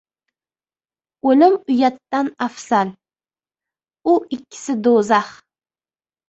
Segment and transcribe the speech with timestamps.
[1.31, 2.95] •O‘lim uyatdan afzal,
[4.15, 5.31] u ikkisi— do‘zax.